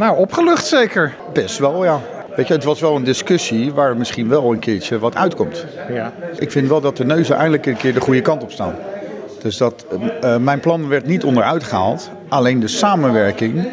Nou, 0.00 0.16
opgelucht 0.16 0.66
zeker. 0.66 1.14
Best 1.32 1.58
wel, 1.58 1.84
ja. 1.84 2.00
Weet 2.36 2.46
je, 2.46 2.54
het 2.54 2.64
was 2.64 2.80
wel 2.80 2.96
een 2.96 3.04
discussie 3.04 3.72
waar 3.72 3.96
misschien 3.96 4.28
wel 4.28 4.52
een 4.52 4.58
keertje 4.58 4.98
wat 4.98 5.16
uitkomt. 5.16 5.66
Ja. 5.92 6.12
Ik 6.38 6.50
vind 6.50 6.68
wel 6.68 6.80
dat 6.80 6.96
de 6.96 7.04
neuzen 7.04 7.36
eindelijk 7.36 7.66
een 7.66 7.76
keer 7.76 7.94
de 7.94 8.00
goede 8.00 8.20
kant 8.20 8.42
op 8.42 8.50
staan. 8.50 8.74
Dus 9.42 9.56
dat, 9.56 9.84
eh, 9.90 10.34
eh, 10.34 10.40
mijn 10.40 10.60
plan 10.60 10.88
werd 10.88 11.06
niet 11.06 11.24
onderuit 11.24 11.64
gehaald. 11.64 12.10
Alleen 12.28 12.60
de 12.60 12.68
samenwerking, 12.68 13.68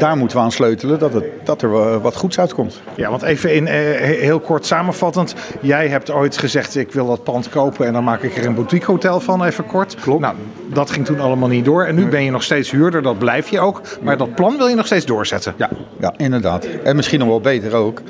daar 0.00 0.16
moeten 0.16 0.36
we 0.36 0.42
aan 0.42 0.52
sleutelen 0.52 0.98
dat, 0.98 1.12
het, 1.12 1.24
dat 1.44 1.62
er 1.62 1.74
eh, 1.74 1.96
wat 2.02 2.16
goeds 2.16 2.38
uitkomt. 2.38 2.80
Ja, 2.94 3.10
want 3.10 3.22
even 3.22 3.54
in, 3.54 3.66
eh, 3.66 3.74
he- 3.74 4.18
heel 4.20 4.40
kort 4.40 4.66
samenvattend. 4.66 5.34
Jij 5.60 5.88
hebt 5.88 6.10
ooit 6.10 6.38
gezegd, 6.38 6.76
ik 6.76 6.92
wil 6.92 7.06
dat 7.06 7.22
pand 7.24 7.48
kopen 7.48 7.86
en 7.86 7.92
dan 7.92 8.04
maak 8.04 8.22
ik 8.22 8.36
er 8.36 8.46
een 8.46 8.54
boutique 8.54 8.90
hotel 8.90 9.20
van, 9.20 9.44
even 9.44 9.66
kort. 9.66 9.94
Klopt. 9.94 10.20
Nou, 10.20 10.34
dat 10.72 10.90
ging 10.90 11.06
toen 11.06 11.20
allemaal 11.20 11.48
niet 11.48 11.64
door. 11.64 11.84
En 11.84 11.94
nu 11.94 12.06
ben 12.06 12.24
je 12.24 12.30
nog 12.30 12.42
steeds 12.42 12.70
huurder, 12.70 13.02
dat 13.02 13.18
blijf 13.18 13.48
je 13.48 13.60
ook. 13.60 13.80
Maar 14.02 14.16
dat 14.16 14.34
plan 14.34 14.56
wil 14.56 14.66
je 14.68 14.74
nog 14.74 14.86
steeds 14.86 15.06
doorzetten. 15.06 15.54
Ja, 15.56 15.70
ja, 16.00 16.12
inderdaad. 16.16 16.66
En 16.84 16.96
misschien 16.96 17.18
nog 17.18 17.28
wel 17.28 17.40
beter 17.40 17.74
ook. 17.74 18.02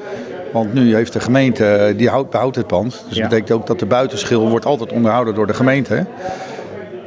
Want 0.52 0.74
nu 0.74 0.94
heeft 0.94 1.12
de 1.12 1.20
gemeente, 1.20 1.66
eh, 1.66 1.96
die 1.98 2.08
houdt, 2.08 2.30
behoudt 2.30 2.56
het 2.56 2.66
pand. 2.66 3.04
Dus 3.08 3.16
Ja. 3.16 3.20
dat 3.20 3.30
betekent 3.30 3.58
ook 3.58 3.66
dat 3.66 3.78
de 3.78 3.86
buitenschil 3.86 4.48
wordt 4.48 4.64
altijd 4.66 4.92
onderhouden 4.92 5.34
door 5.34 5.46
de 5.46 5.54
gemeente. 5.54 6.06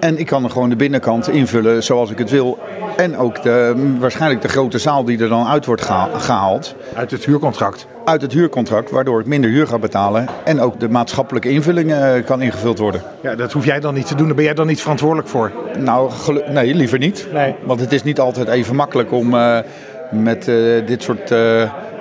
En 0.04 0.18
ik 0.20 0.26
kan 0.26 0.44
er 0.44 0.50
gewoon 0.50 0.70
de 0.70 0.76
binnenkant 0.76 1.30
invullen 1.30 1.84
zoals 1.84 2.12
ik 2.12 2.18
het 2.18 2.30
wil. 2.30 2.60
En 2.98 3.18
ook 3.18 3.44
de, 3.44 3.74
waarschijnlijk 4.00 4.42
de 4.42 4.48
grote 4.48 4.78
zaal 4.78 5.04
die 5.04 5.22
er 5.22 5.30
dan 5.30 5.48
uit 5.48 5.66
wordt 5.66 5.82
geha- 5.82 6.10
gehaald. 6.18 6.76
Uit 6.96 7.12
het 7.12 7.26
huurcontract. 7.26 7.88
Uit 8.06 8.22
het 8.22 8.34
huurcontract, 8.34 8.92
waardoor 8.92 9.20
ik 9.20 9.26
minder 9.26 9.50
huur 9.50 9.68
ga 9.68 9.80
betalen. 9.80 10.28
En 10.44 10.62
ook 10.62 10.80
de 10.80 10.90
maatschappelijke 10.90 11.50
invulling 11.50 11.92
eh, 11.94 12.26
kan 12.26 12.42
ingevuld 12.42 12.78
worden. 12.78 13.02
Ja, 13.22 13.36
dat 13.36 13.52
hoef 13.52 13.66
jij 13.66 13.80
dan 13.80 13.94
niet 13.94 14.08
te 14.08 14.16
doen. 14.16 14.26
Daar 14.26 14.36
ben 14.36 14.44
jij 14.46 14.54
dan 14.54 14.68
niet 14.68 14.82
verantwoordelijk 14.82 15.28
voor. 15.28 15.52
Nou, 15.80 16.12
nee, 16.50 16.76
liever 16.76 16.98
niet. 16.98 17.28
Nee. 17.34 17.56
Want 17.64 17.80
het 17.80 17.92
is 17.92 18.04
niet 18.04 18.20
altijd 18.20 18.48
even 18.48 18.76
makkelijk 18.76 19.12
om 19.12 19.34
eh, 19.34 19.58
met 20.12 20.48
eh, 20.48 20.56
dit 20.86 21.04
soort 21.04 21.34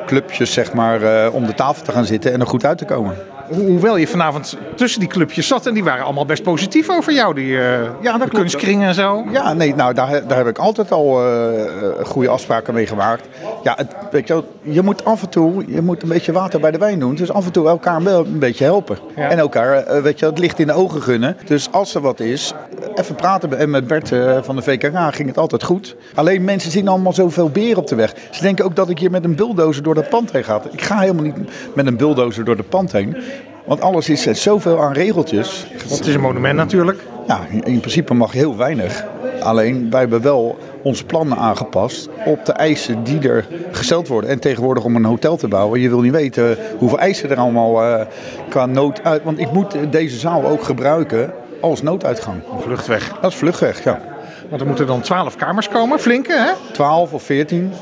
clubjes 0.07 0.53
zeg 0.53 0.73
maar, 0.73 1.31
om 1.31 1.47
de 1.47 1.55
tafel 1.55 1.85
te 1.85 1.93
gaan 1.93 2.05
zitten 2.05 2.33
en 2.33 2.41
er 2.41 2.47
goed 2.47 2.65
uit 2.65 2.79
te 2.79 2.85
komen. 2.85 3.15
Ho- 3.55 3.61
Hoewel 3.67 3.97
je 3.97 4.07
vanavond 4.07 4.57
tussen 4.77 5.01
die 5.01 5.09
clubjes 5.09 5.47
zat 5.47 5.67
en 5.67 5.75
die 5.75 5.85
waren 5.85 6.05
allemaal 6.05 6.27
best 6.27 6.43
positief 6.43 6.91
over 6.91 7.13
jou. 7.13 7.35
Die 7.35 7.59
eh 7.61 7.81
dat 8.03 8.13
de 8.13 8.19
klopt. 8.19 8.35
kunstkring 8.35 8.83
en 8.83 8.95
zo. 8.95 9.25
Ja, 9.33 9.53
nee, 9.53 9.75
nou, 9.75 9.95
daar, 9.95 10.27
daar 10.29 10.39
heb 10.39 10.47
ik 10.47 10.59
altijd 10.59 10.93
al 10.93 11.27
eh, 11.27 11.61
goede 12.05 12.29
afspraken 12.29 12.75
mee 12.75 12.87
gemaakt. 12.87 13.27
Ja, 13.63 13.75
het, 13.77 13.95
weet 14.11 14.29
je, 14.29 14.43
je 14.63 14.83
moet 14.83 15.05
af 15.05 15.23
en 15.23 15.29
toe 15.29 15.65
je 15.67 15.83
moet 15.83 16.03
een 16.03 16.09
beetje 16.09 16.33
water 16.33 16.61
bij 16.61 16.71
de 16.71 16.79
wijn 16.79 16.99
doen. 16.99 17.15
Dus 17.15 17.33
af 17.33 17.47
en 17.47 17.53
toe 17.53 17.69
elkaar 17.69 18.03
wel 18.03 18.25
een 18.27 18.39
beetje 18.39 18.65
helpen. 18.65 18.99
Ja. 19.17 19.29
En 19.31 19.39
elkaar 19.39 20.03
weet 20.03 20.19
je, 20.19 20.27
het 20.27 20.39
licht 20.39 20.59
in 20.59 20.67
de 20.67 20.73
ogen 20.73 21.03
gunnen. 21.03 21.37
Dus 21.47 21.69
als 21.71 21.95
er 21.95 22.01
wat 22.01 22.21
is, 22.21 22.53
even 22.95 23.15
praten. 23.15 23.59
En 23.59 23.71
met 23.71 23.87
Bert 23.87 24.09
van 24.43 24.57
de 24.57 24.63
VKK 24.63 25.15
ging 25.15 25.29
het 25.29 25.39
altijd 25.39 25.63
goed. 25.63 25.97
Alleen 26.15 26.45
mensen 26.45 26.71
zien 26.71 26.89
allemaal 26.89 27.13
zoveel 27.13 27.51
beren 27.51 27.77
op 27.77 27.87
de 27.87 27.95
weg. 27.95 28.15
Ze 28.31 28.43
denken 28.43 28.65
ook 28.65 28.77
dat 28.77 28.89
ik 28.89 28.99
hier 28.99 29.11
met 29.11 29.25
een 29.25 29.35
bulldozer 29.35 29.83
door 29.83 29.95
dat 29.95 30.09
pand 30.09 30.33
heen 30.33 30.45
ga. 30.45 30.61
Ik 30.71 30.83
ga 30.83 30.99
helemaal 30.99 31.25
niet 31.25 31.37
met 31.75 31.87
een 31.87 31.97
bulldozer 31.97 32.45
door 32.45 32.57
het 32.57 32.69
pand 32.69 32.93
heen. 32.93 33.17
Want 33.65 33.81
alles 33.81 34.09
is 34.09 34.27
eh, 34.27 34.35
zoveel 34.35 34.83
aan 34.83 34.93
regeltjes. 34.93 35.67
Want 35.79 35.99
het 35.99 36.07
is 36.07 36.15
een 36.15 36.21
monument 36.21 36.57
natuurlijk. 36.57 37.03
Ja, 37.27 37.41
in 37.65 37.81
principe 37.81 38.15
mag 38.15 38.33
heel 38.33 38.57
weinig. 38.57 39.05
Alleen 39.41 39.91
wij 39.91 40.01
hebben 40.01 40.23
wel 40.23 40.59
onze 40.83 41.05
plannen 41.05 41.39
aangepast 41.39 42.09
op 42.25 42.45
de 42.47 42.53
eisen 42.53 43.05
die 43.05 43.29
er 43.29 43.47
gesteld 43.71 44.09
worden. 44.09 44.31
En 44.31 44.39
tegenwoordig 44.39 44.85
om 44.85 44.97
een 44.97 45.05
hotel 45.05 45.37
te 45.37 45.49
bouwen, 45.49 45.81
je 45.81 45.89
wil 45.89 46.01
niet 46.01 46.13
weten 46.13 46.57
hoeveel 46.79 46.99
eisen 46.99 47.31
er 47.31 47.37
allemaal 47.37 47.83
eh, 47.83 48.07
qua 48.49 48.67
nood 48.67 49.05
uit. 49.05 49.23
Want 49.23 49.39
ik 49.39 49.53
moet 49.53 49.77
deze 49.91 50.19
zaal 50.19 50.45
ook 50.45 50.63
gebruiken 50.63 51.33
als 51.61 51.83
nooduitgang. 51.83 52.43
Vluchtweg. 52.61 53.13
Dat 53.21 53.31
is 53.31 53.37
vluchtweg, 53.37 53.85
ja. 53.85 54.01
Want 54.49 54.61
er 54.61 54.67
moeten 54.67 54.87
dan 54.87 55.01
twaalf 55.01 55.37
kamers 55.37 55.69
komen. 55.69 55.99
Flinke, 55.99 56.33
hè? 56.33 56.73
12 56.73 57.13
of 57.13 57.23
14, 57.23 57.73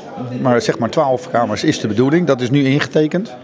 maar 0.41 0.61
zeg 0.61 0.79
maar 0.79 0.89
12 0.89 1.29
kamers 1.29 1.63
is 1.63 1.79
de 1.79 1.87
bedoeling. 1.87 2.27
Dat 2.27 2.41
is 2.41 2.49
nu 2.49 2.63
ingetekend. 2.65 3.35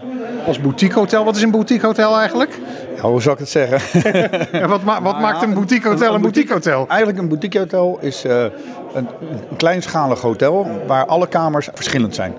Als 0.48 0.60
boutique 0.60 0.98
hotel. 0.98 1.24
Wat 1.24 1.36
is 1.36 1.42
een 1.42 1.50
boutique 1.50 1.86
hotel 1.86 2.18
eigenlijk? 2.18 2.58
Ja, 2.96 3.02
hoe 3.02 3.22
zou 3.22 3.34
ik 3.34 3.40
het 3.40 3.48
zeggen? 3.48 3.80
Ja, 4.60 4.66
wat 4.68 4.82
ma- 4.82 5.02
wat 5.02 5.20
maakt 5.20 5.42
een 5.42 5.54
boutique 5.54 5.88
hotel 5.88 6.14
een 6.14 6.20
boutique 6.20 6.52
hotel? 6.52 6.84
Eigenlijk 6.88 7.18
een 7.18 7.28
boutique 7.28 7.58
hotel 7.58 7.98
is 8.00 8.24
eh, 8.24 8.42
een, 8.42 9.08
een 9.50 9.56
kleinschalig 9.56 10.20
hotel 10.20 10.66
waar 10.86 11.06
alle 11.06 11.26
kamers 11.28 11.68
verschillend 11.74 12.14
zijn. 12.14 12.34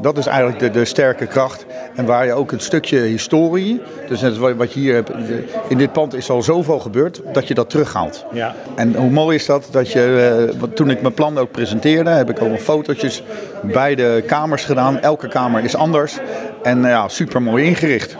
Dat 0.00 0.18
is 0.18 0.26
eigenlijk 0.26 0.58
de, 0.58 0.70
de 0.70 0.84
sterke 0.84 1.26
kracht. 1.26 1.66
En 1.94 2.04
waar 2.04 2.26
je 2.26 2.32
ook 2.32 2.52
een 2.52 2.60
stukje 2.60 2.98
historie, 2.98 3.82
dus 4.08 4.20
net 4.20 4.38
wat 4.38 4.54
wat 4.54 4.72
je 4.72 4.80
hier 4.80 4.94
hebt, 4.94 5.10
in 5.68 5.78
dit 5.78 5.92
pand 5.92 6.14
is 6.14 6.30
al 6.30 6.42
zoveel 6.42 6.78
gebeurd, 6.78 7.20
dat 7.32 7.48
je 7.48 7.54
dat 7.54 7.70
terughaalt. 7.70 8.24
Ja. 8.32 8.54
En 8.74 8.94
hoe 8.94 9.10
mooi 9.10 9.36
is 9.36 9.46
dat, 9.46 9.68
dat 9.70 9.92
je, 9.92 10.46
eh, 10.62 10.62
toen 10.74 10.90
ik 10.90 11.02
mijn 11.02 11.14
plan 11.14 11.38
ook 11.38 11.50
presenteerde, 11.50 12.10
heb 12.10 12.30
ik 12.30 12.42
ook 12.42 12.58
fotootjes 12.58 13.22
bij 13.62 13.94
de 13.94 14.24
kamers 14.26 14.64
gedaan. 14.64 15.00
Elke 15.00 15.28
kamer 15.28 15.64
is 15.64 15.76
anders 15.76 16.18
en 16.62 16.84
eh, 16.84 16.90
ja, 16.90 17.08
super 17.08 17.42
mooi 17.42 17.64
ingericht. 17.64 18.16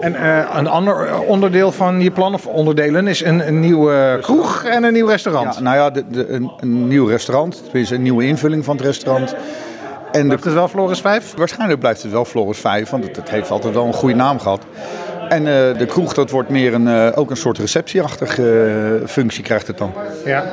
En 0.00 0.14
eh, 0.14 0.56
een 0.56 0.66
ander 0.66 1.20
onderdeel 1.20 1.72
van 1.72 2.00
je 2.00 2.10
plan 2.10 2.34
of 2.34 2.46
onderdelen 2.46 3.06
is 3.06 3.24
een, 3.24 3.46
een 3.46 3.60
nieuwe 3.60 4.18
kroeg 4.20 4.64
en 4.64 4.84
een 4.84 4.92
nieuw 4.92 5.06
restaurant. 5.06 5.54
Ja, 5.54 5.60
nou 5.60 5.76
ja, 5.76 5.90
de, 5.90 6.04
de, 6.10 6.28
een, 6.28 6.52
een 6.60 6.88
nieuw 6.88 7.06
restaurant, 7.06 7.62
tenminste 7.64 7.94
een 7.94 8.02
nieuwe 8.02 8.26
invulling 8.26 8.64
van 8.64 8.76
het 8.76 8.84
restaurant. 8.84 9.34
En 10.14 10.20
de 10.20 10.26
Blijft 10.26 10.44
het 10.44 10.54
wel 10.54 10.68
Floris 10.68 11.00
5? 11.00 11.34
Waarschijnlijk 11.36 11.80
blijft 11.80 12.02
het 12.02 12.12
wel 12.12 12.24
Floris 12.24 12.58
5, 12.58 12.90
want 12.90 13.04
het, 13.04 13.16
het 13.16 13.30
heeft 13.30 13.50
altijd 13.50 13.74
wel 13.74 13.86
een 13.86 13.92
goede 13.92 14.14
naam 14.14 14.40
gehad. 14.40 14.62
En 15.28 15.46
eh, 15.46 15.78
de 15.78 15.86
kroeg, 15.86 16.14
dat 16.14 16.30
wordt 16.30 16.48
meer 16.48 16.74
een, 16.74 16.88
eh, 16.88 17.18
ook 17.18 17.30
een 17.30 17.36
soort 17.36 17.58
receptieachtige 17.58 18.64
eh, 19.02 19.08
functie 19.08 19.42
krijgt 19.42 19.66
het 19.66 19.78
dan. 19.78 19.92
Ja. 20.24 20.44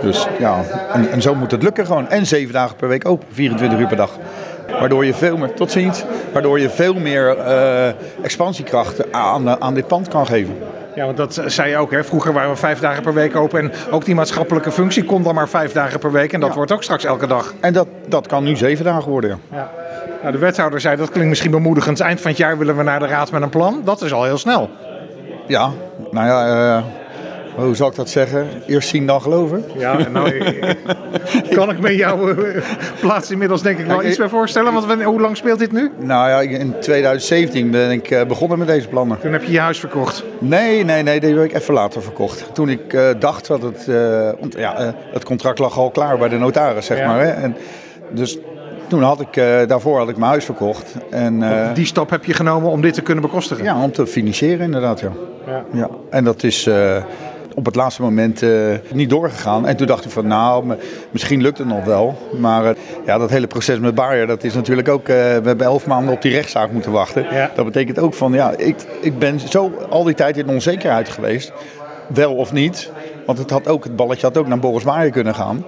Dus 0.00 0.26
ja, 0.38 0.64
en, 0.92 1.10
en 1.10 1.22
zo 1.22 1.34
moet 1.34 1.50
het 1.50 1.62
lukken 1.62 1.86
gewoon. 1.86 2.08
En 2.08 2.26
zeven 2.26 2.52
dagen 2.52 2.76
per 2.76 2.88
week 2.88 3.08
open, 3.08 3.26
24 3.32 3.78
uur 3.78 3.86
per 3.86 3.96
dag. 3.96 4.18
Waardoor 4.80 5.04
je 5.04 5.14
veel 5.14 5.36
meer, 5.36 5.52
tot 5.54 5.70
ziens, 5.70 6.04
waardoor 6.32 6.60
je 6.60 6.70
veel 6.70 6.94
meer 6.94 7.36
expansiekrachten 8.22 9.06
aan, 9.10 9.60
aan 9.60 9.74
dit 9.74 9.86
pand 9.86 10.08
kan 10.08 10.26
geven. 10.26 10.56
Ja, 10.94 11.04
want 11.04 11.16
dat 11.16 11.42
zei 11.46 11.70
je 11.70 11.76
ook. 11.76 11.90
Hè? 11.90 12.04
Vroeger 12.04 12.32
waren 12.32 12.50
we 12.50 12.56
vijf 12.56 12.78
dagen 12.80 13.02
per 13.02 13.14
week 13.14 13.36
open. 13.36 13.60
En 13.60 13.72
ook 13.90 14.04
die 14.04 14.14
maatschappelijke 14.14 14.70
functie 14.70 15.04
kon 15.04 15.22
dan 15.22 15.34
maar 15.34 15.48
vijf 15.48 15.72
dagen 15.72 15.98
per 15.98 16.12
week. 16.12 16.32
En 16.32 16.40
dat 16.40 16.48
Ja. 16.48 16.54
wordt 16.54 16.72
ook 16.72 16.82
straks 16.82 17.04
elke 17.04 17.26
dag. 17.26 17.54
En 17.60 17.72
dat, 17.72 17.86
dat 18.06 18.26
kan 18.26 18.44
nu 18.44 18.56
zeven 18.56 18.84
dagen 18.84 19.10
worden. 19.10 19.40
ja. 19.52 19.70
Nou, 20.20 20.32
de 20.36 20.42
wethouder 20.42 20.80
zei, 20.80 20.96
dat 20.96 21.10
klinkt 21.10 21.28
misschien 21.28 21.50
bemoedigend. 21.50 22.00
Eind 22.00 22.20
van 22.20 22.30
het 22.30 22.38
jaar 22.38 22.58
willen 22.58 22.76
we 22.76 22.82
naar 22.82 22.98
de 22.98 23.06
raad 23.06 23.30
met 23.30 23.42
een 23.42 23.48
plan. 23.48 23.80
Dat 23.84 24.02
is 24.02 24.12
al 24.12 24.24
heel 24.24 24.38
snel. 24.38 24.70
Ja, 25.46 25.70
nou 26.10 26.26
ja, 26.26 26.84
hoe 27.56 27.74
zal 27.76 27.88
ik 27.88 27.94
dat 27.94 28.08
zeggen? 28.08 28.48
Eerst 28.66 28.88
zien 28.88 29.06
dan 29.06 29.20
geloven. 29.22 29.64
Ja, 29.78 30.08
nou, 30.08 30.32
kan 31.56 31.70
ik 31.70 31.80
me 31.80 31.96
jouw 31.96 32.28
eh, 32.28 32.62
plaats 33.00 33.30
inmiddels 33.30 33.62
denk 33.62 33.78
ik 33.78 33.86
wel 33.86 33.96
Kijk, 33.96 34.08
iets 34.08 34.18
bij 34.18 34.28
voorstellen. 34.28 34.72
Want 34.72 35.02
hoe 35.02 35.20
lang 35.20 35.36
speelt 35.36 35.58
dit 35.58 35.72
nu? 35.72 35.90
Nou 35.98 36.28
ja, 36.28 36.40
in 36.58 36.74
2017 36.80 37.70
ben 37.70 37.90
ik 37.90 38.10
eh, 38.10 38.26
begonnen 38.26 38.58
met 38.58 38.66
deze 38.66 38.88
plannen. 38.88 39.18
Toen 39.20 39.32
heb 39.32 39.42
je 39.44 39.52
je 39.52 39.60
huis 39.60 39.78
verkocht. 39.78 40.24
Nee, 40.38 40.84
nee, 40.84 41.02
nee, 41.02 41.20
die 41.20 41.34
heb 41.34 41.44
ik 41.44 41.54
even 41.54 41.74
later 41.74 42.02
verkocht. 42.02 42.50
Toen 42.52 42.68
ik 42.68 42.92
eh, 42.92 43.08
dacht 43.18 43.46
dat 43.46 43.62
het, 43.62 43.86
want 44.40 44.54
ja, 44.58 44.94
het 45.12 45.24
contract 45.24 45.58
lag 45.58 45.78
al 45.78 45.90
klaar 45.90 46.18
bij 46.18 46.28
de 46.28 46.38
notaris, 46.38 46.86
zeg 46.86 46.98
Ja. 46.98 47.06
maar. 47.06 47.20
Hè? 47.20 47.30
En 47.30 47.56
dus 48.10 48.38
toen 48.88 49.02
had 49.02 49.20
ik, 49.20 49.34
daarvoor 49.68 49.98
had 49.98 50.08
ik 50.08 50.16
mijn 50.16 50.30
huis 50.30 50.44
verkocht. 50.44 50.94
En 51.10 51.42
Die 51.74 51.86
stap 51.86 52.10
heb 52.10 52.24
je 52.24 52.32
genomen 52.34 52.70
om 52.70 52.80
dit 52.80 52.94
te 52.94 53.02
kunnen 53.02 53.22
bekostigen. 53.22 53.64
ja, 53.64 53.82
om 53.82 53.92
te 53.92 54.06
financieren 54.06 54.60
inderdaad, 54.64 55.00
ja. 55.00 55.12
Ja. 55.46 55.64
ja. 55.72 55.88
En 56.10 56.24
dat 56.24 56.42
is 56.42 56.68
op 57.54 57.66
het 57.66 57.74
laatste 57.74 58.02
moment 58.02 58.42
eh, 58.42 58.50
niet 58.92 59.10
doorgegaan. 59.10 59.66
En 59.66 59.76
toen 59.76 59.86
dacht 59.86 60.04
ik 60.04 60.10
van, 60.10 60.26
nou, 60.26 60.74
misschien 61.10 61.42
lukt 61.42 61.58
het 61.58 61.66
nog 61.66 61.84
wel. 61.84 62.18
Maar 62.38 62.64
eh, 62.64 62.76
ja, 63.06 63.18
dat 63.18 63.30
hele 63.30 63.46
proces 63.46 63.78
met 63.78 63.94
Bayer, 63.94 64.26
dat 64.26 64.44
is 64.44 64.54
natuurlijk 64.54 64.88
ook... 64.88 65.08
eh, 65.08 65.14
we 65.16 65.42
hebben 65.44 65.66
elf 65.66 65.86
maanden 65.86 66.14
op 66.14 66.22
die 66.22 66.32
rechtszaak 66.32 66.70
moeten 66.70 66.92
wachten. 66.92 67.26
Ja. 67.30 67.50
Dat 67.54 67.64
betekent 67.64 67.98
ook 67.98 68.14
van, 68.14 68.32
ja, 68.32 68.56
ik, 68.56 68.76
ik 69.00 69.18
ben 69.18 69.40
zo 69.40 69.72
al 69.90 70.04
die 70.04 70.14
tijd 70.14 70.36
in 70.36 70.48
onzekerheid 70.48 71.08
geweest. 71.08 71.52
Wel 72.06 72.34
of 72.34 72.52
niet. 72.52 72.90
Want 73.26 73.38
het, 73.38 73.50
had 73.50 73.68
ook, 73.68 73.84
het 73.84 73.96
balletje 73.96 74.26
had 74.26 74.36
ook 74.36 74.46
naar 74.46 74.58
Boris 74.58 74.84
Bayer 74.84 75.10
kunnen 75.10 75.34
gaan. 75.34 75.64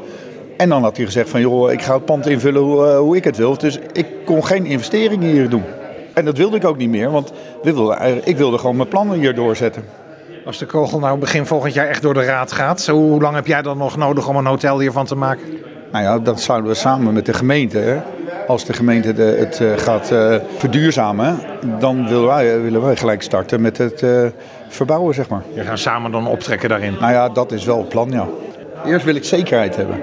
En 0.57 0.69
dan 0.69 0.83
had 0.83 0.97
hij 0.97 1.07
gezegd 1.07 1.29
van, 1.29 1.41
joh, 1.41 1.73
ik 1.73 1.83
ga 1.83 1.95
het 1.95 2.05
pand 2.05 2.27
invullen 2.27 2.63
hoe, 2.63 2.87
hoe 2.87 3.17
ik 3.17 3.25
het 3.25 3.37
wil. 3.37 3.59
Dus 3.59 3.79
ik 3.93 4.07
kon 4.25 4.47
geen 4.47 4.67
investeringen 4.67 5.29
hier 5.29 5.49
doen. 5.49 5.65
En 6.15 6.25
dat 6.25 6.37
wilde 6.37 6.57
ik 6.57 6.65
ook 6.65 6.77
niet 6.77 6.89
meer, 6.91 7.11
want 7.11 7.33
ik 8.25 8.37
wilde 8.37 8.59
gewoon 8.59 8.77
mijn 8.77 8.89
plannen 8.89 9.19
hier 9.19 9.35
doorzetten. 9.35 9.85
Als 10.47 10.59
de 10.59 10.67
kogel 10.67 10.99
nou 10.99 11.19
begin 11.19 11.47
volgend 11.47 11.75
jaar 11.75 11.89
echt 11.89 12.03
door 12.03 12.15
de 12.15 12.25
raad 12.25 12.53
gaat, 12.53 12.81
zo, 12.81 12.95
hoe 12.97 13.21
lang 13.21 13.35
heb 13.35 13.47
jij 13.47 13.63
dan 13.63 13.79
nog 13.79 13.97
nodig 13.97 14.29
om 14.29 14.37
een 14.37 14.47
hotel 14.47 14.81
hiervan 14.81 15.07
te 15.07 15.15
maken? 15.15 15.45
Nou 15.93 16.05
ja, 16.05 16.19
dat 16.19 16.41
zouden 16.41 16.71
we 16.71 16.77
samen 16.77 17.15
met 17.15 17.27
de 17.27 17.33
gemeente. 17.33 17.79
Hè. 17.79 18.01
Als 18.47 18.65
de 18.65 18.73
gemeente 18.73 19.13
de, 19.13 19.23
het 19.23 19.61
eh, 19.61 19.73
gaat 19.77 20.11
eh, 20.11 20.37
verduurzamen, 20.57 21.39
dan 21.79 22.09
willen 22.09 22.27
wij, 22.27 22.61
willen 22.61 22.83
wij 22.83 22.97
gelijk 22.97 23.23
starten 23.23 23.61
met 23.61 23.79
het 23.79 24.03
eh, 24.03 24.27
verbouwen, 24.69 25.15
zeg 25.15 25.29
maar. 25.29 25.43
We 25.55 25.63
gaan 25.63 25.79
samen 25.79 26.11
dan 26.11 26.27
optrekken 26.27 26.69
daarin. 26.69 26.97
Nou 27.01 27.13
ja, 27.13 27.29
dat 27.29 27.53
is 27.53 27.65
wel 27.65 27.79
het 27.79 27.89
plan, 27.89 28.11
ja. 28.11 28.27
Eerst 28.85 29.05
wil 29.05 29.15
ik 29.15 29.25
zekerheid 29.25 29.77
hebben. 29.77 30.01